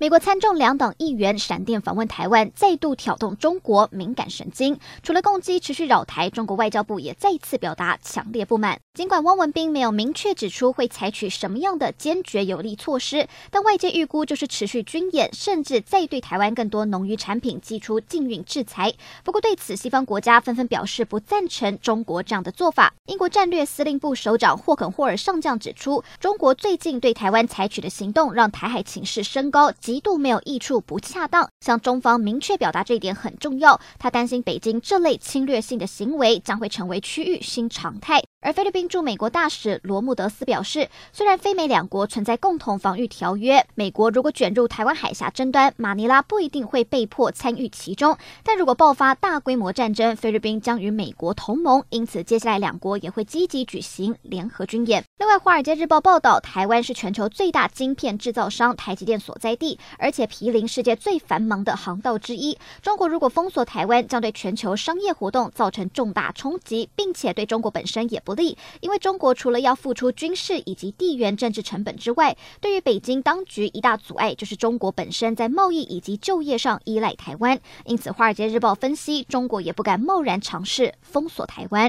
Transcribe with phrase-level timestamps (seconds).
[0.00, 4.78] 美国参众两党议员闪电访问台湾，再度挑动中国敏感神经。
[5.02, 8.78] 除了攻击持续扰台，中国外交部也再次表达强烈不满。
[8.94, 18.94] 尽管汪文斌没有明确指出会采取什么样的坚决有力措施，但外界预估就是持续军演，甚至再对台湾更多农渔产品祭出禁运制裁。
[19.24, 22.94] 不过对此，西方国家纷纷表示不赞成中国这样的做法。
[23.06, 29.72] 英国战略司令部首长霍肯霍尔上将指出，中国最近对台湾采取的行动，让台海情势升高。
[29.88, 31.48] 极度没有益处，不恰当。
[31.60, 33.80] 向中方明确表达这一点很重要。
[33.98, 38.22] 他担心北京这类侵略性的行为将会成为区域新常态。
[38.40, 48.16] 而菲律宾驻美国大使罗穆德斯表示，虽然菲美两国存在共同防御条约，美国如果卷入台湾海峡争端，马尼拉不一定会被迫参与其中。
[48.44, 55.02] 但如果爆发大规模战争，菲律宾将与美国同盟，因此接下来两国也会积极举行联合军演。
[55.18, 62.56] 另外，《华尔街日报》报道，台湾是全球最大晶片制造商台积电所在地，而且毗邻世界最繁忙的航道之一。
[62.82, 77.58] 中国如果封锁台湾，将对全球商业活动造成重大冲击，并且对中国本身也不利，因为中国除了要付出军事以及地缘政治成本之外，对于北京当局一大阻碍就是中国本身在贸易以及就业上依赖台湾。
[77.86, 81.86] 因此，《华尔街日报》分析，中国也不敢贸然尝试封锁台湾。